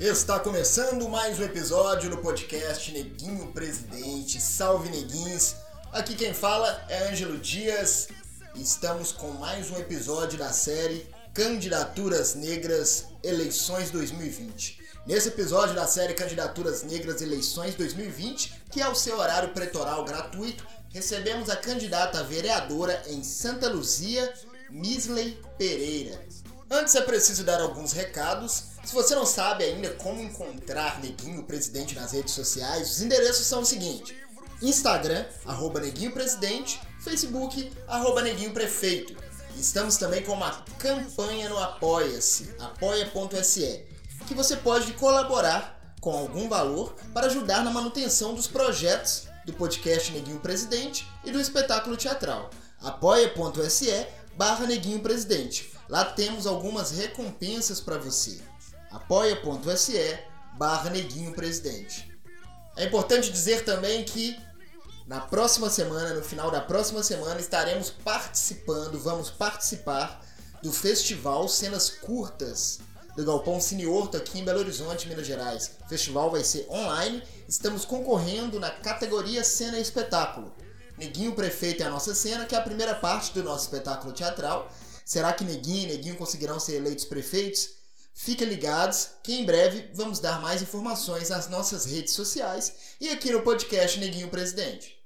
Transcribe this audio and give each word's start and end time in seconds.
Está 0.00 0.38
começando 0.38 1.08
mais 1.08 1.40
um 1.40 1.42
episódio 1.42 2.08
do 2.08 2.18
podcast 2.18 2.92
Neguinho 2.92 3.48
Presidente. 3.48 4.40
Salve 4.40 4.88
Neguins! 4.90 5.56
Aqui 5.90 6.14
quem 6.14 6.32
fala 6.32 6.84
é 6.88 7.08
Ângelo 7.08 7.36
Dias. 7.36 8.06
Estamos 8.54 9.10
com 9.10 9.32
mais 9.32 9.72
um 9.72 9.76
episódio 9.76 10.38
da 10.38 10.52
série 10.52 11.04
Candidaturas 11.34 12.36
Negras 12.36 13.06
Eleições 13.24 13.90
2020. 13.90 14.80
Nesse 15.04 15.30
episódio 15.30 15.74
da 15.74 15.88
série 15.88 16.14
Candidaturas 16.14 16.84
Negras 16.84 17.20
Eleições 17.20 17.74
2020, 17.74 18.66
que 18.70 18.80
é 18.80 18.88
o 18.88 18.94
seu 18.94 19.18
horário 19.18 19.48
pretoral 19.48 20.04
gratuito, 20.04 20.64
recebemos 20.90 21.50
a 21.50 21.56
candidata 21.56 22.22
vereadora 22.22 23.02
em 23.08 23.24
Santa 23.24 23.68
Luzia, 23.68 24.32
Misley 24.70 25.42
Pereira. 25.58 26.24
Antes 26.70 26.94
é 26.94 27.00
preciso 27.00 27.42
dar 27.42 27.60
alguns 27.60 27.92
recados. 27.92 28.77
Se 28.88 28.94
você 28.94 29.14
não 29.14 29.26
sabe 29.26 29.64
ainda 29.64 29.90
como 29.96 30.22
encontrar 30.22 30.98
Neguinho 31.02 31.42
Presidente 31.42 31.94
nas 31.94 32.12
redes 32.12 32.32
sociais, 32.32 32.92
os 32.92 33.02
endereços 33.02 33.44
são 33.44 33.60
os 33.60 33.68
seguintes: 33.68 34.16
Instagram, 34.62 35.26
arroba 35.44 35.78
Neguinho 35.78 36.10
Presidente, 36.10 36.80
Facebook, 36.98 37.70
arroba 37.86 38.22
Neguinho 38.22 38.54
Prefeito. 38.54 39.14
Estamos 39.58 39.98
também 39.98 40.22
com 40.22 40.32
uma 40.32 40.64
campanha 40.78 41.50
no 41.50 41.58
Apoia-se, 41.58 42.54
apoia.se, 42.58 43.84
que 44.26 44.32
você 44.32 44.56
pode 44.56 44.94
colaborar 44.94 45.94
com 46.00 46.16
algum 46.16 46.48
valor 46.48 46.96
para 47.12 47.26
ajudar 47.26 47.62
na 47.62 47.70
manutenção 47.70 48.34
dos 48.34 48.46
projetos 48.46 49.24
do 49.44 49.52
podcast 49.52 50.10
Neguinho 50.12 50.40
Presidente 50.40 51.06
e 51.26 51.30
do 51.30 51.38
espetáculo 51.38 51.94
teatral. 51.94 52.48
apoia.se 52.80 54.06
barra 54.34 54.66
Neguinho 54.66 55.00
Presidente. 55.00 55.74
Lá 55.90 56.06
temos 56.06 56.46
algumas 56.46 56.90
recompensas 56.92 57.82
para 57.82 57.98
você. 57.98 58.40
apoia.se 58.90 60.18
barra 60.54 60.90
Neguinho 60.90 61.32
Presidente. 61.32 62.10
É 62.76 62.84
importante 62.84 63.30
dizer 63.30 63.64
também 63.64 64.04
que 64.04 64.38
na 65.06 65.20
próxima 65.20 65.70
semana, 65.70 66.14
no 66.14 66.22
final 66.22 66.50
da 66.50 66.60
próxima 66.60 67.02
semana, 67.02 67.40
estaremos 67.40 67.90
participando, 67.90 68.98
vamos 68.98 69.30
participar 69.30 70.22
do 70.62 70.72
festival 70.72 71.48
Cenas 71.48 71.88
Curtas 71.90 72.80
do 73.18 73.24
Galpão 73.24 73.60
Cine 73.60 73.84
Horto 73.84 74.16
aqui 74.16 74.38
em 74.38 74.44
Belo 74.44 74.60
Horizonte, 74.60 75.08
Minas 75.08 75.26
Gerais. 75.26 75.72
O 75.84 75.88
festival 75.88 76.30
vai 76.30 76.44
ser 76.44 76.68
online. 76.70 77.20
Estamos 77.48 77.84
concorrendo 77.84 78.60
na 78.60 78.70
categoria 78.70 79.42
Cena 79.42 79.76
e 79.76 79.82
Espetáculo. 79.82 80.54
Neguinho 80.96 81.34
Prefeito 81.34 81.82
é 81.82 81.86
a 81.86 81.90
nossa 81.90 82.14
cena, 82.14 82.46
que 82.46 82.54
é 82.54 82.58
a 82.58 82.62
primeira 82.62 82.94
parte 82.94 83.32
do 83.34 83.42
nosso 83.42 83.64
espetáculo 83.64 84.12
teatral. 84.12 84.70
Será 85.04 85.32
que 85.32 85.42
Neguinho 85.42 85.84
e 85.84 85.86
Neguinho 85.86 86.14
conseguirão 86.14 86.60
ser 86.60 86.76
eleitos 86.76 87.04
prefeitos? 87.04 87.70
Fiquem 88.20 88.48
ligados 88.48 89.10
que 89.22 89.32
em 89.32 89.46
breve 89.46 89.92
vamos 89.94 90.18
dar 90.18 90.42
mais 90.42 90.60
informações 90.60 91.28
nas 91.28 91.48
nossas 91.48 91.84
redes 91.84 92.14
sociais 92.14 92.96
e 93.00 93.08
aqui 93.10 93.30
no 93.30 93.42
podcast 93.42 93.96
Neguinho 94.00 94.28
Presidente. 94.28 94.98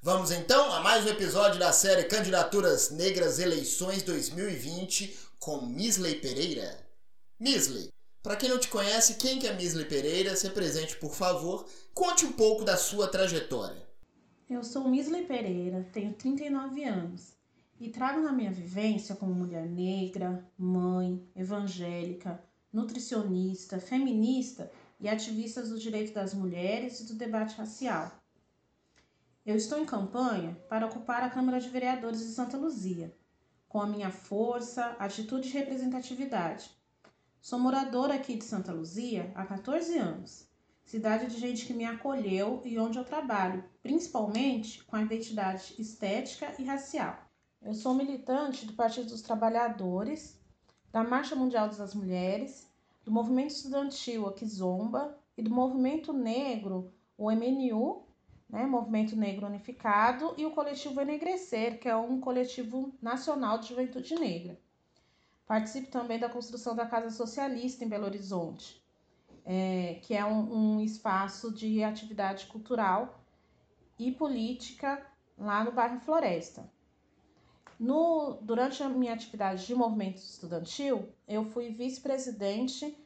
Vamos 0.00 0.30
então 0.30 0.72
a 0.72 0.80
mais 0.80 1.04
um 1.04 1.10
episódio 1.10 1.60
da 1.60 1.74
série 1.74 2.04
Candidaturas 2.04 2.90
Negras 2.92 3.38
Eleições 3.38 4.02
2020 4.02 5.18
com 5.38 5.66
Misley 5.66 6.14
Pereira. 6.14 6.82
Misley, 7.38 7.90
para 8.22 8.36
quem 8.36 8.48
não 8.48 8.58
te 8.58 8.68
conhece, 8.68 9.16
quem 9.16 9.38
que 9.38 9.46
é 9.46 9.52
Misley 9.52 9.84
Pereira? 9.84 10.34
Se 10.34 10.46
apresente, 10.46 10.96
por 10.96 11.14
favor. 11.14 11.68
Conte 11.92 12.24
um 12.24 12.32
pouco 12.32 12.64
da 12.64 12.78
sua 12.78 13.06
trajetória. 13.06 13.86
Eu 14.48 14.64
sou 14.64 14.88
Misley 14.88 15.26
Pereira, 15.26 15.86
tenho 15.92 16.14
39 16.14 16.84
anos 16.84 17.36
e 17.78 17.90
trago 17.90 18.20
na 18.20 18.32
minha 18.32 18.50
vivência 18.50 19.14
como 19.14 19.34
mulher 19.34 19.66
negra, 19.66 20.46
mãe, 20.56 21.28
evangélica, 21.34 22.42
nutricionista, 22.72 23.78
feminista 23.78 24.70
e 24.98 25.08
ativista 25.08 25.62
dos 25.62 25.82
direitos 25.82 26.12
das 26.12 26.34
mulheres 26.34 27.00
e 27.00 27.06
do 27.06 27.14
debate 27.14 27.56
racial. 27.56 28.10
Eu 29.44 29.56
estou 29.56 29.78
em 29.78 29.86
campanha 29.86 30.56
para 30.68 30.86
ocupar 30.86 31.22
a 31.22 31.30
Câmara 31.30 31.60
de 31.60 31.68
Vereadores 31.68 32.20
de 32.20 32.32
Santa 32.32 32.56
Luzia 32.56 33.14
com 33.68 33.80
a 33.80 33.86
minha 33.86 34.10
força, 34.10 34.96
atitude 34.98 35.48
e 35.48 35.52
representatividade. 35.52 36.70
Sou 37.42 37.58
moradora 37.58 38.14
aqui 38.14 38.36
de 38.36 38.44
Santa 38.44 38.72
Luzia 38.72 39.30
há 39.34 39.44
14 39.44 39.98
anos, 39.98 40.48
cidade 40.84 41.26
de 41.26 41.38
gente 41.38 41.66
que 41.66 41.74
me 41.74 41.84
acolheu 41.84 42.62
e 42.64 42.78
onde 42.78 42.98
eu 42.98 43.04
trabalho, 43.04 43.62
principalmente 43.82 44.82
com 44.84 44.96
a 44.96 45.02
identidade 45.02 45.74
estética 45.78 46.54
e 46.58 46.64
racial. 46.64 47.25
Eu 47.66 47.74
sou 47.74 47.92
militante 47.94 48.64
do 48.64 48.74
Partido 48.74 49.08
dos 49.08 49.22
Trabalhadores, 49.22 50.40
da 50.92 51.02
Marcha 51.02 51.34
Mundial 51.34 51.68
das 51.68 51.96
Mulheres, 51.96 52.70
do 53.04 53.10
Movimento 53.10 53.50
Estudantil 53.50 54.24
Aquizomba 54.28 55.18
e 55.36 55.42
do 55.42 55.50
Movimento 55.50 56.12
Negro, 56.12 56.94
o 57.18 57.28
MNU, 57.28 58.06
né, 58.48 58.64
Movimento 58.66 59.16
Negro 59.16 59.46
Unificado, 59.46 60.32
e 60.36 60.46
o 60.46 60.52
coletivo 60.52 61.00
Enegrecer, 61.00 61.80
que 61.80 61.88
é 61.88 61.96
um 61.96 62.20
coletivo 62.20 62.94
nacional 63.02 63.58
de 63.58 63.70
juventude 63.70 64.14
negra. 64.14 64.56
Participo 65.44 65.90
também 65.90 66.20
da 66.20 66.28
construção 66.28 66.72
da 66.72 66.86
Casa 66.86 67.10
Socialista 67.10 67.84
em 67.84 67.88
Belo 67.88 68.04
Horizonte, 68.04 68.80
é, 69.44 69.98
que 70.02 70.14
é 70.14 70.24
um, 70.24 70.76
um 70.76 70.80
espaço 70.80 71.52
de 71.52 71.82
atividade 71.82 72.46
cultural 72.46 73.24
e 73.98 74.12
política 74.12 75.04
lá 75.36 75.64
no 75.64 75.72
bairro 75.72 75.98
Floresta. 75.98 76.75
No, 77.78 78.38
durante 78.40 78.82
a 78.82 78.88
minha 78.88 79.12
atividade 79.12 79.66
de 79.66 79.74
movimento 79.74 80.16
estudantil, 80.16 81.08
eu 81.28 81.44
fui 81.44 81.70
vice-presidente 81.70 82.96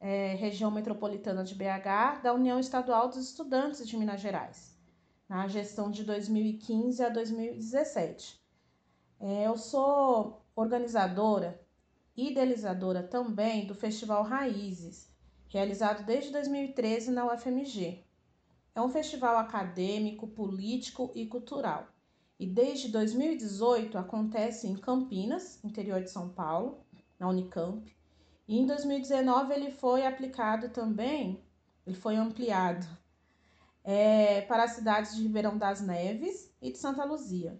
é, 0.00 0.34
região 0.34 0.70
metropolitana 0.70 1.44
de 1.44 1.54
BH 1.54 2.22
da 2.22 2.34
União 2.34 2.58
Estadual 2.58 3.08
dos 3.08 3.18
Estudantes 3.18 3.86
de 3.86 3.96
Minas 3.96 4.20
Gerais 4.20 4.76
na 5.28 5.48
gestão 5.48 5.90
de 5.90 6.04
2015 6.04 7.04
a 7.04 7.08
2017. 7.08 8.40
É, 9.18 9.46
eu 9.46 9.56
sou 9.56 10.42
organizadora 10.54 11.60
e 12.16 12.30
idealizadora 12.30 13.02
também 13.02 13.66
do 13.66 13.74
Festival 13.74 14.22
Raízes, 14.22 15.08
realizado 15.48 16.04
desde 16.04 16.30
2013 16.30 17.10
na 17.10 17.32
UFMG. 17.32 18.04
É 18.74 18.80
um 18.80 18.88
festival 18.88 19.38
acadêmico, 19.38 20.26
político 20.28 21.10
e 21.14 21.26
cultural. 21.26 21.88
E 22.38 22.46
desde 22.46 22.88
2018 22.88 23.96
acontece 23.96 24.66
em 24.66 24.76
Campinas, 24.76 25.62
interior 25.64 26.02
de 26.02 26.10
São 26.10 26.28
Paulo, 26.28 26.84
na 27.18 27.28
Unicamp. 27.28 27.94
E 28.46 28.58
em 28.58 28.66
2019 28.66 29.54
ele 29.54 29.70
foi 29.70 30.06
aplicado 30.06 30.68
também, 30.68 31.42
ele 31.86 31.96
foi 31.96 32.16
ampliado 32.16 32.86
é, 33.82 34.42
para 34.42 34.64
as 34.64 34.72
cidades 34.72 35.16
de 35.16 35.22
Ribeirão 35.22 35.56
das 35.56 35.80
Neves 35.80 36.52
e 36.60 36.70
de 36.70 36.78
Santa 36.78 37.04
Luzia. 37.04 37.58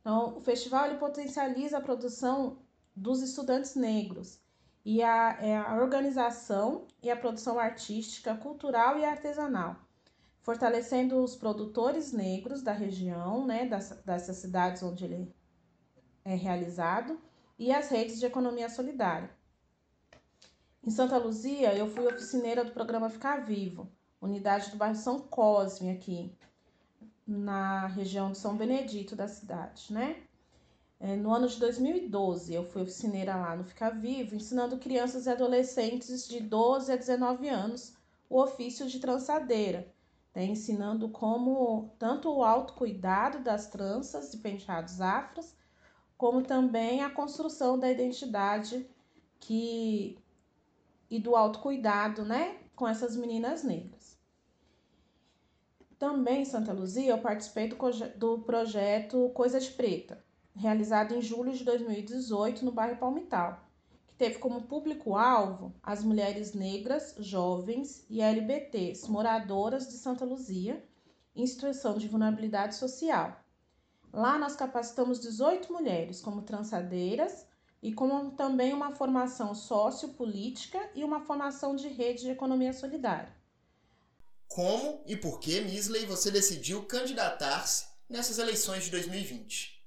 Então, 0.00 0.38
o 0.38 0.40
festival 0.40 0.86
ele 0.86 0.98
potencializa 0.98 1.78
a 1.78 1.82
produção 1.82 2.58
dos 2.94 3.20
estudantes 3.20 3.74
negros 3.74 4.40
e 4.84 5.02
a, 5.02 5.36
é, 5.40 5.56
a 5.56 5.76
organização 5.76 6.86
e 7.02 7.10
a 7.10 7.16
produção 7.16 7.58
artística, 7.58 8.34
cultural 8.36 8.98
e 8.98 9.04
artesanal, 9.04 9.76
fortalecendo 10.48 11.22
os 11.22 11.36
produtores 11.36 12.10
negros 12.10 12.62
da 12.62 12.72
região, 12.72 13.46
né, 13.46 13.66
das, 13.66 13.90
dessas 14.02 14.38
cidades 14.38 14.82
onde 14.82 15.04
ele 15.04 15.34
é 16.24 16.34
realizado, 16.34 17.20
e 17.58 17.70
as 17.70 17.90
redes 17.90 18.18
de 18.18 18.24
economia 18.24 18.70
solidária. 18.70 19.28
Em 20.82 20.88
Santa 20.88 21.18
Luzia, 21.18 21.74
eu 21.74 21.86
fui 21.86 22.06
oficineira 22.06 22.64
do 22.64 22.72
programa 22.72 23.10
Ficar 23.10 23.44
Vivo, 23.44 23.92
unidade 24.22 24.70
do 24.70 24.78
bairro 24.78 24.94
São 24.94 25.20
Cosme, 25.20 25.90
aqui 25.90 26.34
na 27.26 27.86
região 27.88 28.32
de 28.32 28.38
São 28.38 28.56
Benedito 28.56 29.14
da 29.14 29.28
cidade, 29.28 29.92
né? 29.92 30.22
É, 30.98 31.14
no 31.14 31.30
ano 31.30 31.46
de 31.46 31.60
2012, 31.60 32.54
eu 32.54 32.64
fui 32.64 32.80
oficineira 32.80 33.36
lá 33.36 33.54
no 33.54 33.64
Ficar 33.64 33.90
Vivo, 33.90 34.34
ensinando 34.34 34.78
crianças 34.78 35.26
e 35.26 35.30
adolescentes 35.30 36.26
de 36.26 36.40
12 36.40 36.90
a 36.90 36.96
19 36.96 37.46
anos 37.50 37.92
o 38.30 38.40
ofício 38.40 38.86
de 38.86 38.98
trançadeira, 38.98 39.86
né? 40.38 40.44
ensinando 40.44 41.08
como 41.08 41.92
tanto 41.98 42.32
o 42.32 42.44
autocuidado 42.44 43.40
das 43.40 43.66
tranças 43.66 44.30
de 44.30 44.36
penteados 44.36 45.00
afros, 45.00 45.52
como 46.16 46.42
também 46.42 47.02
a 47.02 47.10
construção 47.10 47.76
da 47.76 47.90
identidade 47.90 48.88
que 49.40 50.16
e 51.10 51.18
do 51.18 51.34
autocuidado, 51.34 52.22
né, 52.24 52.58
com 52.76 52.86
essas 52.86 53.16
meninas 53.16 53.64
negras. 53.64 54.18
Também 55.98 56.42
em 56.42 56.44
Santa 56.44 56.72
Luzia, 56.72 57.12
eu 57.12 57.18
participei 57.18 57.66
do, 57.66 57.76
do 58.16 58.38
projeto 58.40 59.30
Coisa 59.30 59.58
de 59.58 59.70
Preta, 59.70 60.22
realizado 60.54 61.14
em 61.14 61.22
julho 61.22 61.52
de 61.52 61.64
2018 61.64 62.64
no 62.64 62.70
bairro 62.70 62.98
Palmital, 62.98 63.67
teve 64.18 64.38
como 64.38 64.62
público-alvo 64.62 65.74
as 65.82 66.04
mulheres 66.04 66.52
negras, 66.52 67.14
jovens 67.18 68.04
e 68.10 68.20
LBTs 68.20 69.08
moradoras 69.08 69.86
de 69.88 69.94
Santa 69.94 70.24
Luzia 70.24 70.84
em 71.34 71.46
situação 71.46 71.96
de 71.96 72.08
vulnerabilidade 72.08 72.74
social. 72.74 73.42
Lá 74.12 74.36
nós 74.36 74.56
capacitamos 74.56 75.20
18 75.20 75.72
mulheres 75.72 76.20
como 76.20 76.42
trançadeiras, 76.42 77.46
e 77.82 77.92
como 77.92 78.32
também 78.32 78.72
uma 78.72 78.94
formação 78.94 79.54
sociopolítica 79.54 80.90
e 80.94 81.04
uma 81.04 81.20
formação 81.20 81.76
de 81.76 81.88
rede 81.88 82.22
de 82.22 82.30
economia 82.30 82.72
solidária. 82.72 83.32
Como 84.48 85.02
e 85.06 85.16
por 85.16 85.38
que, 85.38 85.60
Misley, 85.60 86.06
você 86.06 86.30
decidiu 86.30 86.84
candidatar-se 86.84 87.86
nessas 88.08 88.38
eleições 88.38 88.84
de 88.84 88.90
2020? 88.90 89.78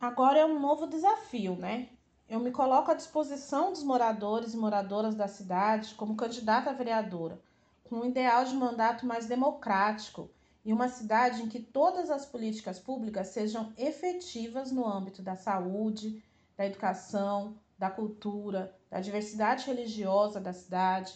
Agora 0.00 0.40
é 0.40 0.44
um 0.44 0.58
novo 0.58 0.86
desafio, 0.86 1.54
né? 1.54 1.90
Eu 2.32 2.40
me 2.40 2.50
coloco 2.50 2.90
à 2.90 2.94
disposição 2.94 3.72
dos 3.72 3.82
moradores 3.82 4.54
e 4.54 4.56
moradoras 4.56 5.14
da 5.14 5.28
cidade 5.28 5.94
como 5.94 6.16
candidata 6.16 6.70
a 6.70 6.72
vereadora, 6.72 7.38
com 7.84 7.96
um 7.96 8.06
ideal 8.06 8.42
de 8.46 8.54
mandato 8.54 9.04
mais 9.04 9.26
democrático 9.26 10.30
e 10.64 10.72
uma 10.72 10.88
cidade 10.88 11.42
em 11.42 11.46
que 11.46 11.60
todas 11.60 12.10
as 12.10 12.24
políticas 12.24 12.78
públicas 12.78 13.28
sejam 13.28 13.74
efetivas 13.76 14.72
no 14.72 14.88
âmbito 14.88 15.20
da 15.20 15.36
saúde, 15.36 16.24
da 16.56 16.64
educação, 16.64 17.54
da 17.78 17.90
cultura, 17.90 18.74
da 18.90 18.98
diversidade 18.98 19.66
religiosa 19.66 20.40
da 20.40 20.54
cidade, 20.54 21.12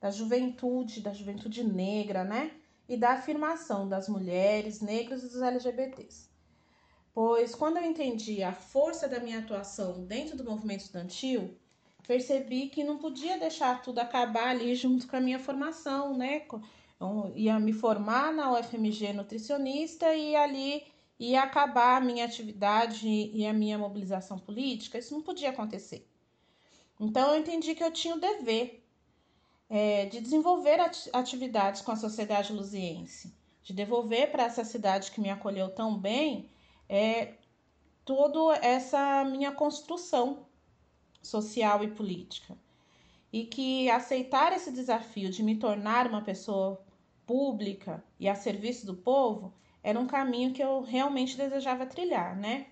da 0.00 0.12
juventude, 0.12 1.00
da 1.00 1.12
juventude 1.12 1.64
negra, 1.64 2.22
né? 2.22 2.52
E 2.88 2.96
da 2.96 3.14
afirmação 3.14 3.88
das 3.88 4.08
mulheres, 4.08 4.80
negros 4.80 5.24
e 5.24 5.30
dos 5.30 5.42
LGBTs. 5.42 6.29
Pois 7.12 7.54
quando 7.54 7.78
eu 7.78 7.84
entendi 7.84 8.42
a 8.42 8.52
força 8.52 9.08
da 9.08 9.20
minha 9.20 9.40
atuação 9.40 10.04
dentro 10.04 10.36
do 10.36 10.44
movimento 10.44 10.80
estudantil, 10.80 11.56
percebi 12.06 12.68
que 12.68 12.84
não 12.84 12.98
podia 12.98 13.38
deixar 13.38 13.82
tudo 13.82 13.98
acabar 13.98 14.48
ali 14.48 14.74
junto 14.74 15.06
com 15.08 15.16
a 15.16 15.20
minha 15.20 15.38
formação, 15.38 16.16
né? 16.16 16.46
Eu 17.00 17.32
ia 17.34 17.58
me 17.58 17.72
formar 17.72 18.32
na 18.32 18.52
UFMG 18.52 19.12
nutricionista 19.12 20.14
e 20.14 20.36
ali 20.36 20.84
ia 21.18 21.42
acabar 21.42 21.96
a 21.96 22.00
minha 22.00 22.24
atividade 22.24 23.06
e 23.08 23.46
a 23.46 23.52
minha 23.52 23.78
mobilização 23.78 24.38
política. 24.38 24.98
Isso 24.98 25.14
não 25.14 25.22
podia 25.22 25.50
acontecer. 25.50 26.06
Então 26.98 27.34
eu 27.34 27.40
entendi 27.40 27.74
que 27.74 27.82
eu 27.82 27.90
tinha 27.90 28.14
o 28.14 28.20
dever 28.20 28.82
é, 29.68 30.06
de 30.06 30.20
desenvolver 30.20 30.78
atividades 31.12 31.80
com 31.80 31.92
a 31.92 31.96
sociedade 31.96 32.52
luziense, 32.52 33.32
de 33.62 33.72
devolver 33.72 34.30
para 34.30 34.44
essa 34.44 34.64
cidade 34.64 35.10
que 35.10 35.20
me 35.20 35.30
acolheu 35.30 35.68
tão 35.70 35.96
bem 35.96 36.50
é, 36.92 37.34
toda 38.04 38.56
essa 38.56 39.24
minha 39.24 39.52
construção 39.52 40.44
social 41.22 41.84
e 41.84 41.88
política. 41.88 42.58
E 43.32 43.44
que 43.44 43.88
aceitar 43.88 44.52
esse 44.52 44.72
desafio 44.72 45.30
de 45.30 45.40
me 45.40 45.54
tornar 45.54 46.08
uma 46.08 46.20
pessoa 46.20 46.84
pública 47.24 48.02
e 48.18 48.28
a 48.28 48.34
serviço 48.34 48.84
do 48.84 48.94
povo 48.96 49.52
era 49.84 50.00
um 50.00 50.06
caminho 50.08 50.52
que 50.52 50.60
eu 50.60 50.80
realmente 50.80 51.36
desejava 51.36 51.86
trilhar, 51.86 52.36
né? 52.36 52.66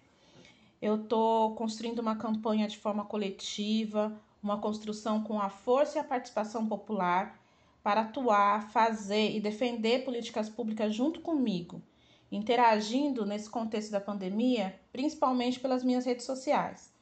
Eu 0.83 0.97
estou 0.97 1.55
construindo 1.55 2.01
uma 2.01 2.17
campanha 2.17 2.67
de 2.67 2.77
forma 2.77 3.05
coletiva, 3.05 4.21
uma 4.43 4.59
construção 4.59 5.23
com 5.23 5.41
a 5.41 5.49
força 5.49 5.99
e 5.99 6.01
a 6.01 6.05
participação 6.05 6.67
popular 6.67 7.41
para 7.85 8.01
atuar, 8.01 8.69
fazer 8.71 9.31
e 9.31 9.41
defender 9.41 10.05
políticas 10.05 10.49
públicas 10.49 10.93
junto 10.93 11.21
comigo, 11.21 11.81
interagindo 12.31 13.25
nesse 13.25 13.49
contexto 13.49 13.91
da 13.91 14.01
pandemia, 14.01 14.79
principalmente 14.93 15.61
pelas 15.61 15.83
minhas 15.83 16.05
redes 16.05 16.27
sociais, 16.27 16.93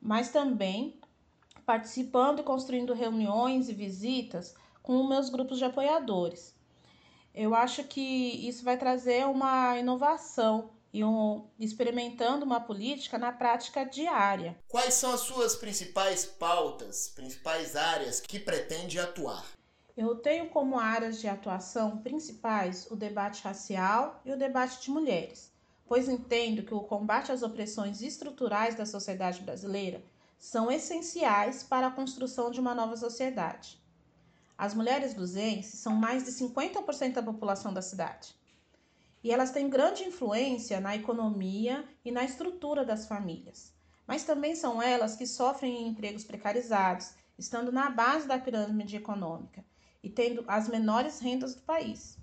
mas 0.00 0.30
também 0.30 0.98
participando 1.64 2.40
e 2.40 2.44
construindo 2.44 2.92
reuniões 2.92 3.68
e 3.68 3.72
visitas 3.72 4.54
com 4.82 5.06
meus 5.06 5.30
grupos 5.30 5.58
de 5.58 5.64
apoiadores 5.64 6.54
eu 7.34 7.54
acho 7.54 7.82
que 7.84 8.00
isso 8.48 8.64
vai 8.64 8.78
trazer 8.78 9.26
uma 9.26 9.76
inovação 9.76 10.70
e 10.92 11.02
um, 11.02 11.44
experimentando 11.58 12.44
uma 12.44 12.60
política 12.60 13.18
na 13.18 13.32
prática 13.32 13.84
diária. 13.84 14.56
Quais 14.68 14.94
são 14.94 15.12
as 15.12 15.20
suas 15.22 15.56
principais 15.56 16.24
pautas, 16.24 17.08
principais 17.08 17.74
áreas 17.74 18.20
que 18.20 18.38
pretende 18.38 19.00
atuar? 19.00 19.44
Eu 19.96 20.16
tenho 20.16 20.48
como 20.48 20.76
áreas 20.76 21.20
de 21.20 21.28
atuação 21.28 21.98
principais 21.98 22.90
o 22.90 22.96
debate 22.96 23.44
racial 23.44 24.20
e 24.24 24.32
o 24.32 24.36
debate 24.36 24.82
de 24.82 24.90
mulheres, 24.90 25.52
pois 25.86 26.08
entendo 26.08 26.64
que 26.64 26.74
o 26.74 26.80
combate 26.80 27.30
às 27.30 27.44
opressões 27.44 28.02
estruturais 28.02 28.74
da 28.74 28.84
sociedade 28.84 29.40
brasileira 29.42 30.04
são 30.36 30.68
essenciais 30.68 31.62
para 31.62 31.86
a 31.86 31.92
construção 31.92 32.50
de 32.50 32.58
uma 32.58 32.74
nova 32.74 32.96
sociedade. 32.96 33.80
As 34.58 34.74
mulheres 34.74 35.14
luzenses 35.14 35.78
são 35.78 35.94
mais 35.94 36.24
de 36.24 36.32
50% 36.32 37.12
da 37.12 37.22
população 37.22 37.72
da 37.72 37.80
cidade. 37.80 38.34
E 39.22 39.30
elas 39.30 39.52
têm 39.52 39.70
grande 39.70 40.02
influência 40.02 40.80
na 40.80 40.96
economia 40.96 41.88
e 42.04 42.10
na 42.10 42.24
estrutura 42.24 42.84
das 42.84 43.06
famílias. 43.06 43.72
Mas 44.08 44.24
também 44.24 44.56
são 44.56 44.82
elas 44.82 45.14
que 45.14 45.24
sofrem 45.24 45.82
em 45.82 45.88
empregos 45.88 46.24
precarizados, 46.24 47.14
estando 47.38 47.70
na 47.70 47.90
base 47.90 48.26
da 48.26 48.40
pirâmide 48.40 48.96
econômica 48.96 49.64
e 50.04 50.10
tendo 50.10 50.44
as 50.46 50.68
menores 50.68 51.18
rendas 51.18 51.54
do 51.54 51.62
país. 51.62 52.18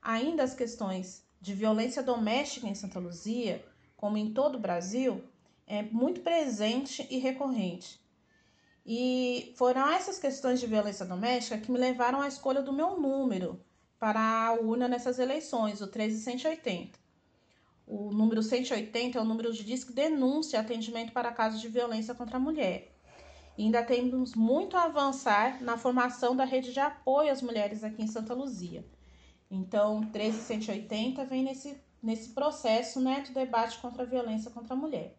Ainda 0.00 0.44
as 0.44 0.54
questões 0.54 1.26
de 1.40 1.52
violência 1.52 2.00
doméstica 2.02 2.68
em 2.68 2.74
Santa 2.76 3.00
Luzia, 3.00 3.66
como 3.96 4.16
em 4.16 4.32
todo 4.32 4.54
o 4.54 4.60
Brasil, 4.60 5.24
é 5.66 5.82
muito 5.82 6.20
presente 6.20 7.04
e 7.10 7.18
recorrente, 7.18 8.00
e 8.86 9.52
foram 9.56 9.90
essas 9.90 10.16
questões 10.16 10.60
de 10.60 10.66
violência 10.68 11.04
doméstica 11.04 11.58
que 11.58 11.72
me 11.72 11.78
levaram 11.78 12.20
à 12.20 12.28
escolha 12.28 12.62
do 12.62 12.72
meu 12.72 13.00
número 13.00 13.60
para 13.98 14.20
a 14.20 14.52
urna 14.52 14.86
nessas 14.86 15.18
eleições, 15.18 15.80
o 15.80 15.88
13180. 15.88 16.96
O 17.84 18.12
número 18.12 18.44
180 18.44 19.18
é 19.18 19.20
o 19.20 19.24
número 19.24 19.52
de 19.52 19.64
disco 19.64 19.92
denúncia 19.92 20.60
atendimento 20.60 21.12
para 21.12 21.32
casos 21.32 21.60
de 21.60 21.68
violência 21.68 22.14
contra 22.14 22.36
a 22.36 22.40
mulher. 22.40 22.95
Ainda 23.58 23.82
temos 23.82 24.34
muito 24.34 24.76
a 24.76 24.84
avançar 24.84 25.62
na 25.62 25.78
formação 25.78 26.36
da 26.36 26.44
rede 26.44 26.72
de 26.72 26.80
apoio 26.80 27.32
às 27.32 27.40
mulheres 27.40 27.82
aqui 27.82 28.02
em 28.02 28.06
Santa 28.06 28.34
Luzia. 28.34 28.84
Então, 29.50 30.04
13180 30.10 31.24
vem 31.24 31.44
nesse, 31.44 31.80
nesse 32.02 32.30
processo 32.30 33.00
né, 33.00 33.22
do 33.22 33.32
debate 33.32 33.78
contra 33.78 34.02
a 34.02 34.06
violência 34.06 34.50
contra 34.50 34.74
a 34.74 34.76
mulher. 34.76 35.16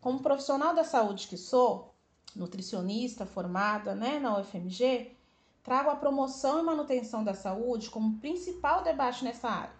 Como 0.00 0.22
profissional 0.22 0.74
da 0.74 0.84
saúde 0.84 1.28
que 1.28 1.36
sou, 1.36 1.94
nutricionista 2.34 3.26
formada 3.26 3.94
né, 3.94 4.18
na 4.18 4.38
UFMG, 4.38 5.16
trago 5.62 5.90
a 5.90 5.96
promoção 5.96 6.58
e 6.58 6.62
manutenção 6.62 7.22
da 7.22 7.34
saúde 7.34 7.90
como 7.90 8.18
principal 8.18 8.82
debate 8.82 9.22
nessa 9.22 9.48
área, 9.48 9.74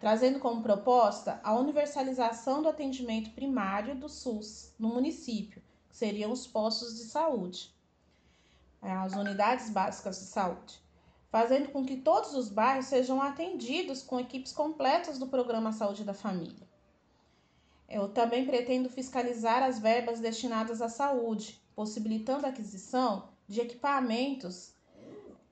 trazendo 0.00 0.40
como 0.40 0.62
proposta 0.62 1.40
a 1.44 1.54
universalização 1.54 2.62
do 2.62 2.68
atendimento 2.68 3.30
primário 3.30 3.94
do 3.94 4.08
SUS 4.08 4.74
no 4.78 4.88
município, 4.88 5.62
seriam 5.98 6.30
os 6.30 6.46
postos 6.46 6.96
de 6.96 7.04
saúde, 7.04 7.74
é, 8.80 8.92
as 8.92 9.14
unidades 9.14 9.68
básicas 9.68 10.20
de 10.20 10.26
saúde, 10.26 10.80
fazendo 11.28 11.70
com 11.72 11.84
que 11.84 11.96
todos 11.96 12.34
os 12.34 12.48
bairros 12.48 12.86
sejam 12.86 13.20
atendidos 13.20 14.00
com 14.00 14.20
equipes 14.20 14.52
completas 14.52 15.18
do 15.18 15.26
programa 15.26 15.72
Saúde 15.72 16.04
da 16.04 16.14
Família. 16.14 16.68
Eu 17.88 18.08
também 18.08 18.46
pretendo 18.46 18.88
fiscalizar 18.88 19.62
as 19.62 19.80
verbas 19.80 20.20
destinadas 20.20 20.80
à 20.80 20.88
saúde, 20.88 21.60
possibilitando 21.74 22.46
a 22.46 22.50
aquisição 22.50 23.28
de 23.48 23.60
equipamentos 23.60 24.74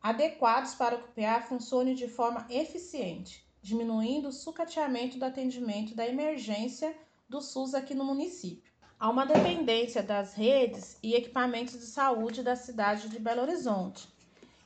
adequados 0.00 0.74
para 0.74 0.96
que 0.96 1.08
o 1.08 1.24
PA 1.24 1.40
funcione 1.40 1.94
de 1.94 2.06
forma 2.06 2.46
eficiente, 2.48 3.44
diminuindo 3.60 4.28
o 4.28 4.32
sucateamento 4.32 5.18
do 5.18 5.24
atendimento 5.24 5.96
da 5.96 6.06
emergência 6.06 6.96
do 7.28 7.40
SUS 7.40 7.74
aqui 7.74 7.94
no 7.94 8.04
município. 8.04 8.75
Há 8.98 9.10
uma 9.10 9.26
dependência 9.26 10.02
das 10.02 10.32
redes 10.32 10.98
e 11.02 11.14
equipamentos 11.14 11.74
de 11.74 11.84
saúde 11.84 12.42
da 12.42 12.56
cidade 12.56 13.10
de 13.10 13.18
Belo 13.18 13.42
Horizonte 13.42 14.08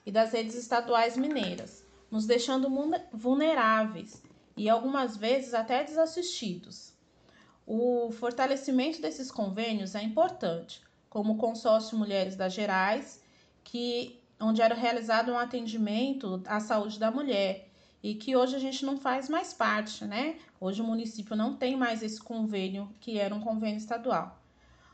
e 0.07 0.13
das 0.13 0.33
redes 0.33 0.55
estaduais 0.55 1.17
mineiras, 1.17 1.85
nos 2.09 2.27
deixando 2.27 2.71
vulneráveis 3.13 4.23
e 4.57 4.69
algumas 4.69 5.17
vezes 5.17 5.53
até 5.53 5.83
desassistidos. 5.83 6.95
O 7.67 8.13
fortalecimento 8.13 9.01
desses 9.01 9.33
convênios 9.33 9.97
é 9.97 10.03
importante, 10.03 10.81
como 11.09 11.33
o 11.33 11.39
consórcio 11.39 11.99
Mulheres 11.99 12.37
das 12.37 12.53
Gerais, 12.53 13.21
que 13.65 14.23
onde 14.41 14.63
era 14.63 14.75
realizado 14.77 15.33
um 15.33 15.39
atendimento 15.39 16.41
à 16.47 16.61
saúde 16.61 17.01
da 17.01 17.11
mulher 17.11 17.69
e 18.03 18.15
que 18.15 18.37
hoje 18.37 18.55
a 18.55 18.61
gente 18.61 18.85
não 18.85 18.97
faz 18.97 19.29
mais 19.29 19.53
parte, 19.53 20.05
né? 20.05 20.39
Hoje 20.63 20.83
o 20.83 20.85
município 20.85 21.35
não 21.35 21.57
tem 21.57 21.75
mais 21.75 22.03
esse 22.03 22.21
convênio 22.21 22.95
que 23.01 23.19
era 23.19 23.35
um 23.35 23.41
convênio 23.41 23.79
estadual. 23.79 24.39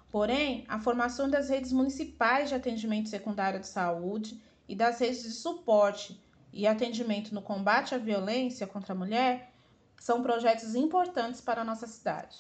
Porém, 0.09 0.65
a 0.69 0.79
formação 0.79 1.29
das 1.29 1.49
redes 1.49 1.73
municipais 1.73 2.49
de 2.49 2.55
atendimento 2.55 3.09
secundário 3.09 3.59
de 3.59 3.67
saúde 3.67 4.41
e 4.69 4.77
das 4.77 5.01
redes 5.01 5.25
de 5.25 5.33
suporte 5.33 6.23
e 6.53 6.69
atendimento 6.69 7.35
no 7.35 7.43
combate 7.43 7.97
à 7.97 7.99
violência 7.99 8.65
contra 8.65 8.93
a 8.93 8.97
mulher 8.97 9.53
são 9.99 10.23
projetos 10.23 10.77
importantes 10.77 11.41
para 11.41 11.63
a 11.63 11.65
nossa 11.65 11.89
cidade. 11.89 12.39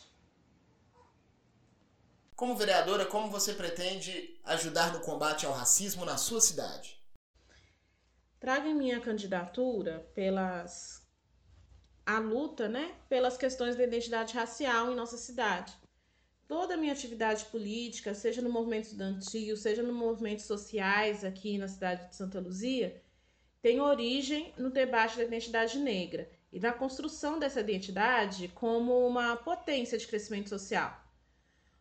Como 2.36 2.54
vereadora, 2.54 3.06
como 3.06 3.28
você 3.28 3.54
pretende 3.54 4.38
ajudar 4.44 4.92
no 4.92 5.00
combate 5.00 5.44
ao 5.44 5.52
racismo 5.52 6.04
na 6.04 6.16
sua 6.16 6.40
cidade? 6.40 6.96
Trago 8.38 8.68
em 8.68 8.74
minha 8.74 9.00
candidatura 9.00 10.08
pelas 10.14 11.05
a 12.06 12.20
luta, 12.20 12.68
né, 12.68 12.94
pelas 13.08 13.36
questões 13.36 13.74
da 13.74 13.82
identidade 13.82 14.32
racial 14.32 14.92
em 14.92 14.94
nossa 14.94 15.16
cidade, 15.16 15.74
toda 16.46 16.74
a 16.74 16.76
minha 16.76 16.92
atividade 16.92 17.44
política, 17.46 18.14
seja 18.14 18.40
no 18.40 18.48
movimento 18.48 18.84
estudantil, 18.84 19.56
seja 19.56 19.82
no 19.82 19.92
movimentos 19.92 20.44
sociais 20.44 21.24
aqui 21.24 21.58
na 21.58 21.66
cidade 21.66 22.08
de 22.08 22.14
Santa 22.14 22.38
Luzia, 22.38 23.02
tem 23.60 23.80
origem 23.80 24.54
no 24.56 24.70
debate 24.70 25.16
da 25.16 25.24
identidade 25.24 25.78
negra 25.80 26.30
e 26.52 26.60
na 26.60 26.72
construção 26.72 27.40
dessa 27.40 27.58
identidade 27.58 28.46
como 28.54 29.04
uma 29.04 29.34
potência 29.34 29.98
de 29.98 30.06
crescimento 30.06 30.48
social. 30.48 31.04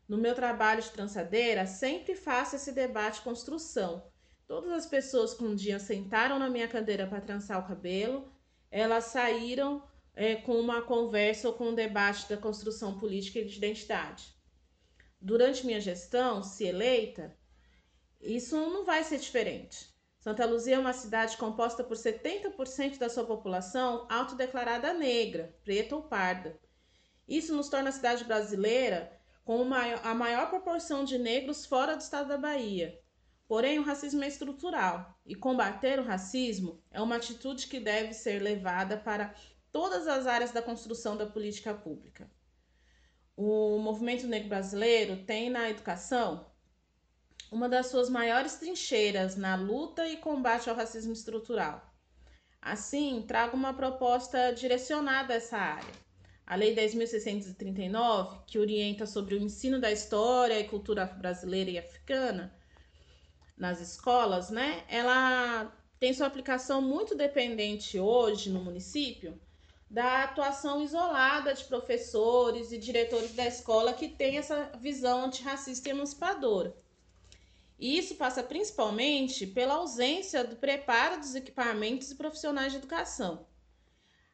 No 0.08 0.17
meu 0.17 0.34
trabalho 0.34 0.82
de 0.82 0.89
trançadeira, 0.89 1.67
sempre 1.67 2.15
faço 2.15 2.55
esse 2.55 2.72
debate 2.72 3.22
construção. 3.22 4.03
Todas 4.48 4.72
as 4.72 4.86
pessoas 4.88 5.36
que 5.36 5.44
um 5.44 5.55
dia 5.55 5.77
sentaram 5.77 6.39
na 6.39 6.50
minha 6.50 6.67
cadeira 6.67 7.05
para 7.05 7.22
trançar 7.22 7.60
o 7.60 7.67
cabelo, 7.67 8.32
elas 8.72 9.05
saíram 9.05 9.84
é, 10.15 10.36
com 10.36 10.60
uma 10.60 10.81
conversa 10.81 11.50
ou 11.50 11.53
com 11.53 11.69
um 11.69 11.75
debate 11.75 12.27
da 12.29 12.38
construção 12.38 12.98
política 12.98 13.39
e 13.39 13.45
de 13.45 13.57
identidade. 13.57 14.34
Durante 15.19 15.65
minha 15.65 15.81
gestão, 15.81 16.41
se 16.41 16.65
eleita, 16.65 17.36
isso 18.22 18.55
não 18.55 18.86
vai 18.86 19.03
ser 19.03 19.19
diferente. 19.19 19.93
Santa 20.19 20.45
Luzia 20.45 20.75
é 20.75 20.79
uma 20.79 20.93
cidade 20.93 21.38
composta 21.38 21.84
por 21.84 21.95
70% 21.95 22.98
da 22.98 23.10
sua 23.10 23.25
população 23.25 24.07
autodeclarada 24.10 24.93
negra, 24.93 25.55
preta 25.63 25.95
ou 25.95 26.03
parda. 26.03 26.60
Isso 27.27 27.55
nos 27.55 27.69
torna 27.69 27.89
a 27.89 27.93
cidade 27.93 28.24
brasileira 28.24 29.12
com 29.43 29.62
a 30.03 30.15
maior 30.15 30.50
proporção 30.50 31.03
de 31.03 31.19
negros 31.19 31.65
fora 31.65 31.95
do 31.95 32.01
estado 32.01 32.29
da 32.29 32.38
Bahia. 32.38 33.00
Porém, 33.48 33.77
o 33.77 33.84
racismo 33.84 34.24
é 34.24 34.27
estrutural 34.27 35.15
e 35.24 35.36
combater 35.36 36.00
o 36.00 36.03
racismo 36.03 36.84
é 36.89 37.00
uma 37.00 37.17
atitude 37.17 37.67
que 37.67 37.79
deve 37.79 38.13
ser 38.13 38.41
levada 38.41 38.98
para 38.98 39.36
todas 39.75 40.08
as 40.08 40.25
áreas 40.25 40.51
da 40.51 40.62
construção 40.62 41.17
da 41.17 41.25
política 41.25 41.74
pública. 41.74 42.32
O 43.36 43.77
movimento 43.77 44.25
negro 44.25 44.48
brasileiro 44.48 45.25
tem 45.25 45.50
na 45.50 45.70
educação 45.70 46.50
uma 47.51 47.67
das 47.67 47.88
suas 47.88 48.10
maiores 48.10 48.55
trincheiras 48.55 49.36
na 49.36 49.58
luta 49.58 50.08
e 50.08 50.15
combate 50.15 50.70
ao 50.70 50.77
racismo 50.77 51.12
estrutural. 51.12 51.94
Assim, 52.62 53.25
trago 53.27 53.58
uma 53.58 53.74
proposta 53.74 54.53
direcionada 54.53 55.34
a 55.34 55.38
essa 55.38 55.58
área. 55.58 55.94
A 56.48 56.55
Lei 56.55 56.74
10.639, 56.74 58.46
que 58.48 58.58
orienta 58.58 59.05
sobre 59.05 59.36
o 59.36 59.41
ensino 59.41 59.77
da 59.77 59.91
história 59.91 60.58
e 60.58 60.70
cultura 60.70 61.05
brasileira 61.05 61.72
e 61.72 61.77
africana 61.77 62.55
nas 63.58 63.82
escolas, 63.82 64.50
né? 64.50 64.86
Ela 64.88 65.70
tem 66.00 66.13
sua 66.13 66.27
aplicação 66.27 66.82
muito 66.82 67.13
dependente 67.13 68.00
hoje 68.00 68.50
no 68.50 68.63
município 68.63 69.38
da 69.89 70.23
atuação 70.23 70.81
isolada 70.83 71.53
de 71.53 71.63
professores 71.65 72.71
e 72.71 72.77
diretores 72.77 73.33
da 73.33 73.45
escola 73.45 73.93
que 73.93 74.09
têm 74.09 74.37
essa 74.37 74.71
visão 74.79 75.25
antirracista 75.25 75.89
e 75.89 75.91
emancipadora. 75.91 76.75
E 77.77 77.97
isso 77.97 78.15
passa 78.15 78.41
principalmente 78.41 79.45
pela 79.45 79.75
ausência 79.75 80.43
do 80.43 80.55
preparo 80.55 81.19
dos 81.19 81.35
equipamentos 81.35 82.09
e 82.09 82.15
profissionais 82.15 82.71
de 82.71 82.77
educação. 82.77 83.45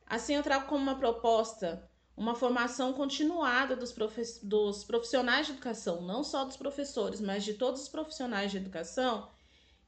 Assim, 0.06 0.36
eu 0.36 0.44
trago 0.44 0.68
como 0.68 0.84
uma 0.84 0.98
proposta 0.98 1.90
uma 2.16 2.36
formação 2.36 2.94
continuada 2.94 3.76
dos 3.76 4.84
profissionais 4.84 5.48
de 5.48 5.54
educação, 5.54 6.02
não 6.02 6.24
só 6.24 6.46
dos 6.46 6.58
professores, 6.58 7.20
mas 7.20 7.44
de 7.44 7.56
todos 7.56 7.82
os 7.82 7.90
profissionais 7.90 8.52
de 8.52 8.58
educação, 8.58 9.28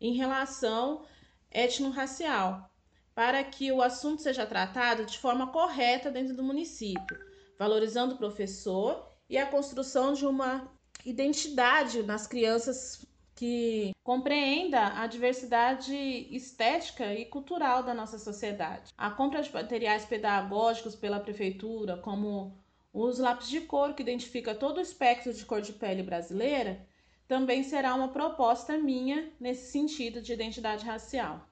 em 0.01 0.13
relação 0.13 1.05
étnico-racial 1.51 2.72
para 3.15 3.43
que 3.43 3.71
o 3.71 3.81
assunto 3.81 4.21
seja 4.21 4.45
tratado 4.45 5.05
de 5.05 5.17
forma 5.17 5.47
correta 5.47 6.09
dentro 6.09 6.35
do 6.35 6.43
município, 6.43 7.19
valorizando 7.57 8.15
o 8.15 8.17
professor 8.17 9.07
e 9.29 9.37
a 9.37 9.45
construção 9.45 10.13
de 10.13 10.25
uma 10.25 10.71
identidade 11.05 12.03
nas 12.03 12.25
crianças 12.25 13.05
que 13.35 13.93
compreenda 14.03 14.99
a 15.01 15.07
diversidade 15.07 15.93
estética 16.31 17.13
e 17.13 17.25
cultural 17.25 17.83
da 17.83 17.93
nossa 17.93 18.17
sociedade. 18.17 18.93
A 18.97 19.09
compra 19.09 19.41
de 19.41 19.51
materiais 19.51 20.05
pedagógicos 20.05 20.95
pela 20.95 21.19
prefeitura, 21.19 21.97
como 21.97 22.57
os 22.93 23.17
lápis 23.17 23.49
de 23.49 23.61
cor 23.61 23.93
que 23.93 24.03
identifica 24.03 24.53
todo 24.53 24.77
o 24.77 24.81
espectro 24.81 25.33
de 25.33 25.45
cor 25.45 25.61
de 25.61 25.73
pele 25.73 26.03
brasileira, 26.03 26.85
também 27.27 27.63
será 27.63 27.95
uma 27.95 28.09
proposta 28.09 28.77
minha 28.77 29.31
nesse 29.39 29.71
sentido 29.71 30.21
de 30.21 30.33
identidade 30.33 30.85
racial. 30.85 31.47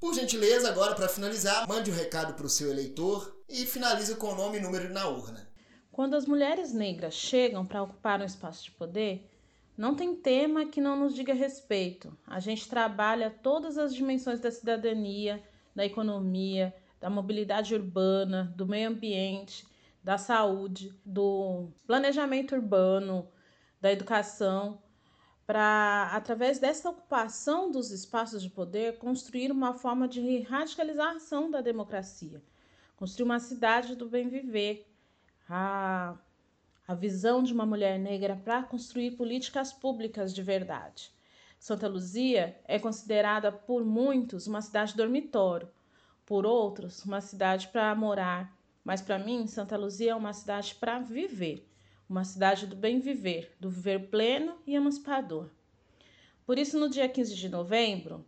Por 0.00 0.14
gentileza, 0.14 0.68
agora 0.68 0.94
para 0.94 1.08
finalizar, 1.08 1.66
mande 1.66 1.90
o 1.90 1.92
um 1.92 1.96
recado 1.96 2.34
para 2.34 2.46
o 2.46 2.48
seu 2.48 2.70
eleitor 2.70 3.36
e 3.48 3.66
finalize 3.66 4.14
com 4.14 4.28
o 4.28 4.34
nome 4.36 4.58
e 4.58 4.60
número 4.60 4.92
na 4.92 5.08
urna. 5.08 5.48
Quando 5.90 6.14
as 6.14 6.24
mulheres 6.24 6.72
negras 6.72 7.14
chegam 7.14 7.66
para 7.66 7.82
ocupar 7.82 8.20
um 8.20 8.24
espaço 8.24 8.62
de 8.62 8.70
poder, 8.70 9.28
não 9.76 9.96
tem 9.96 10.14
tema 10.14 10.66
que 10.66 10.80
não 10.80 10.96
nos 10.96 11.16
diga 11.16 11.34
respeito. 11.34 12.16
A 12.24 12.38
gente 12.38 12.68
trabalha 12.68 13.28
todas 13.28 13.76
as 13.76 13.92
dimensões 13.92 14.38
da 14.38 14.52
cidadania, 14.52 15.42
da 15.74 15.84
economia, 15.84 16.72
da 17.00 17.10
mobilidade 17.10 17.74
urbana, 17.74 18.54
do 18.56 18.68
meio 18.68 18.90
ambiente, 18.90 19.66
da 20.02 20.16
saúde, 20.16 20.94
do 21.04 21.70
planejamento 21.88 22.54
urbano, 22.54 23.28
da 23.80 23.90
educação 23.90 24.80
para, 25.48 26.10
através 26.12 26.58
dessa 26.58 26.90
ocupação 26.90 27.70
dos 27.70 27.90
espaços 27.90 28.42
de 28.42 28.50
poder, 28.50 28.98
construir 28.98 29.50
uma 29.50 29.72
forma 29.72 30.06
de 30.06 30.40
radicalização 30.40 31.50
da 31.50 31.62
democracia, 31.62 32.42
construir 32.98 33.24
uma 33.24 33.40
cidade 33.40 33.96
do 33.96 34.06
bem 34.06 34.28
viver, 34.28 34.86
a, 35.48 36.14
a 36.86 36.94
visão 36.94 37.42
de 37.42 37.54
uma 37.54 37.64
mulher 37.64 37.98
negra 37.98 38.36
para 38.36 38.62
construir 38.62 39.12
políticas 39.12 39.72
públicas 39.72 40.34
de 40.34 40.42
verdade. 40.42 41.10
Santa 41.58 41.88
Luzia 41.88 42.60
é 42.66 42.78
considerada 42.78 43.50
por 43.50 43.82
muitos 43.82 44.46
uma 44.46 44.60
cidade 44.60 44.94
dormitório, 44.94 45.70
por 46.26 46.44
outros, 46.44 47.06
uma 47.06 47.22
cidade 47.22 47.68
para 47.68 47.94
morar, 47.94 48.54
mas 48.84 49.00
para 49.00 49.18
mim, 49.18 49.46
Santa 49.46 49.78
Luzia 49.78 50.10
é 50.10 50.14
uma 50.14 50.34
cidade 50.34 50.74
para 50.74 50.98
viver 50.98 51.66
uma 52.08 52.24
cidade 52.24 52.66
do 52.66 52.74
bem 52.74 53.00
viver, 53.00 53.54
do 53.60 53.68
viver 53.68 54.08
pleno 54.08 54.56
e 54.66 54.74
emancipador. 54.74 55.50
Por 56.46 56.58
isso, 56.58 56.78
no 56.78 56.88
dia 56.88 57.08
15 57.08 57.34
de 57.34 57.48
novembro, 57.48 58.24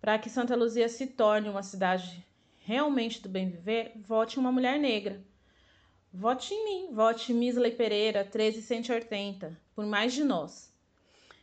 para 0.00 0.18
que 0.18 0.30
Santa 0.30 0.54
Luzia 0.54 0.88
se 0.88 1.06
torne 1.08 1.48
uma 1.48 1.62
cidade 1.62 2.24
realmente 2.58 3.20
do 3.20 3.28
bem 3.28 3.48
viver, 3.48 3.92
vote 3.96 4.38
uma 4.38 4.52
mulher 4.52 4.78
negra. 4.78 5.24
Vote 6.12 6.54
em 6.54 6.64
mim, 6.64 6.94
vote 6.94 7.34
Misley 7.34 7.72
Pereira 7.72 8.24
13180, 8.24 9.60
por 9.74 9.84
mais 9.84 10.12
de 10.12 10.22
nós. 10.22 10.72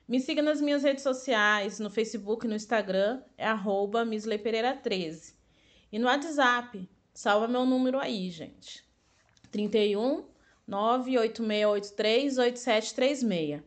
Me 0.07 0.19
siga 0.19 0.41
nas 0.41 0.61
minhas 0.61 0.83
redes 0.83 1.03
sociais, 1.03 1.79
no 1.79 1.89
Facebook 1.89 2.45
e 2.45 2.49
no 2.49 2.55
Instagram, 2.55 3.21
é 3.37 3.45
arroba 3.45 4.05
Pereira 4.41 4.75
13. 4.75 5.35
E 5.91 5.99
no 5.99 6.07
WhatsApp, 6.07 6.89
salva 7.13 7.47
meu 7.47 7.65
número 7.65 7.99
aí, 7.99 8.29
gente. 8.29 8.83
31 9.51 10.30
986838736 10.71 13.61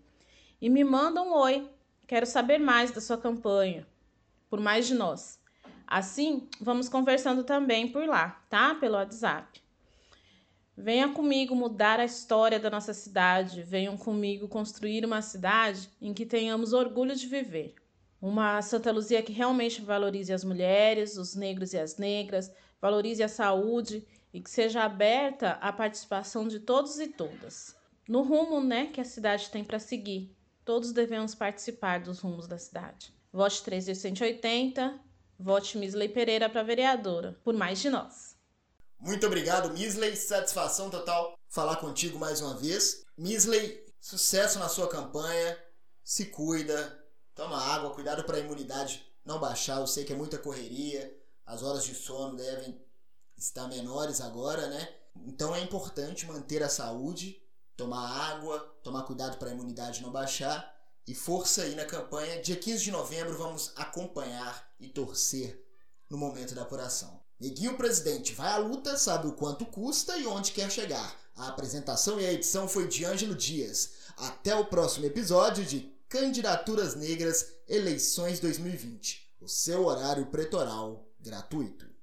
e 0.61 0.69
me 0.71 0.83
manda 0.83 1.23
um 1.23 1.33
oi. 1.35 1.71
Quero 2.07 2.27
saber 2.27 2.59
mais 2.59 2.91
da 2.91 3.01
sua 3.01 3.17
campanha, 3.19 3.87
por 4.49 4.61
mais 4.61 4.87
de 4.87 4.95
nós. 4.95 5.39
Assim, 5.87 6.49
vamos 6.61 6.89
conversando 6.89 7.45
também 7.45 7.89
por 7.89 8.07
lá, 8.07 8.43
tá? 8.49 8.75
Pelo 8.75 8.95
WhatsApp. 8.95 9.63
Venha 10.77 11.09
comigo 11.09 11.55
mudar 11.55 12.01
a 12.01 12.05
história 12.05 12.59
da 12.59 12.69
nossa 12.69 12.93
cidade. 12.93 13.63
Venham 13.63 13.97
comigo 13.97 14.49
construir 14.49 15.05
uma 15.05 15.23
cidade 15.23 15.89
em 16.01 16.13
que 16.13 16.27
tenhamos 16.27 16.73
orgulho 16.73 17.15
de 17.15 17.29
viver. 17.29 17.77
Uma 18.21 18.61
Santa 18.61 18.91
Luzia 18.91 19.23
que 19.23 19.33
realmente 19.33 19.81
valorize 19.83 20.33
as 20.33 20.43
mulheres, 20.43 21.17
os 21.17 21.37
negros 21.37 21.75
e 21.75 21.79
as 21.79 21.97
negras, 21.97 22.51
valorize 22.81 23.23
a 23.23 23.29
saúde 23.29 24.05
e 24.35 24.41
que 24.41 24.51
seja 24.51 24.83
aberta 24.83 25.53
à 25.61 25.73
participação 25.73 26.49
de 26.49 26.59
todos 26.59 26.99
e 26.99 27.07
todas. 27.07 27.77
No 28.09 28.23
rumo 28.23 28.61
né, 28.61 28.89
que 28.89 29.01
a 29.01 29.05
cidade 29.05 29.49
tem 29.49 29.63
para 29.63 29.79
seguir, 29.79 30.37
todos 30.65 30.91
devemos 30.91 31.37
participar 31.37 32.01
dos 32.01 32.19
rumos 32.19 32.49
da 32.49 32.59
cidade. 32.59 33.15
Vote 33.33 33.63
380, 33.63 35.01
vote 35.39 35.79
Misley 35.79 36.09
Pereira 36.09 36.51
para 36.51 36.65
vereadora, 36.65 37.39
por 37.45 37.55
mais 37.55 37.79
de 37.79 37.89
nós. 37.89 38.35
Muito 38.99 39.25
obrigado, 39.25 39.73
Misley. 39.73 40.17
Satisfação 40.17 40.91
total 40.91 41.39
falar 41.49 41.77
contigo 41.77 42.19
mais 42.19 42.41
uma 42.41 42.57
vez. 42.57 43.05
Misley, 43.17 43.87
sucesso 44.01 44.59
na 44.59 44.69
sua 44.69 44.89
campanha. 44.89 45.57
Se 46.03 46.27
cuida, 46.27 47.07
toma 47.37 47.57
água, 47.57 47.95
cuidado 47.95 48.25
para 48.25 48.39
a 48.39 48.41
imunidade 48.41 49.07
não 49.25 49.39
baixar. 49.39 49.79
Eu 49.79 49.87
sei 49.87 50.05
que 50.05 50.13
é 50.13 50.17
muita 50.17 50.39
correria, 50.39 51.17
as 51.47 51.63
horas 51.63 51.85
de 51.85 51.95
sono 51.95 52.37
devem 52.37 52.84
estar 53.45 53.69
menores 53.69 54.21
agora, 54.21 54.67
né? 54.69 54.89
Então 55.27 55.55
é 55.55 55.61
importante 55.61 56.27
manter 56.27 56.63
a 56.63 56.69
saúde, 56.69 57.41
tomar 57.77 58.33
água, 58.33 58.59
tomar 58.83 59.03
cuidado 59.03 59.37
para 59.39 59.51
a 59.51 59.53
imunidade 59.53 60.03
não 60.03 60.11
baixar 60.11 60.73
e 61.07 61.15
força 61.15 61.63
aí 61.63 61.75
na 61.75 61.85
campanha. 61.85 62.41
Dia 62.43 62.57
15 62.57 62.85
de 62.85 62.91
novembro 62.91 63.37
vamos 63.37 63.73
acompanhar 63.77 64.73
e 64.81 64.89
torcer 64.89 65.63
no 66.09 66.17
momento 66.17 66.55
da 66.55 66.63
apuração. 66.63 67.23
Neguinho 67.39 67.77
Presidente 67.77 68.33
vai 68.33 68.51
à 68.51 68.57
luta, 68.57 68.97
sabe 68.97 69.27
o 69.27 69.33
quanto 69.33 69.67
custa 69.67 70.17
e 70.17 70.27
onde 70.27 70.53
quer 70.53 70.71
chegar. 70.71 71.15
A 71.37 71.49
apresentação 71.49 72.21
e 72.21 72.25
a 72.25 72.33
edição 72.33 72.69
foi 72.69 72.89
de 72.89 73.05
Ângelo 73.05 73.35
Dias. 73.35 73.91
Até 74.17 74.55
o 74.55 74.67
próximo 74.67 75.05
episódio 75.05 75.65
de 75.65 75.93
Candidaturas 76.09 76.95
Negras 76.95 77.53
Eleições 77.69 78.41
2020. 78.41 79.35
O 79.41 79.49
seu 79.49 79.85
horário 79.85 80.27
pretoral 80.27 81.07
gratuito. 81.21 81.94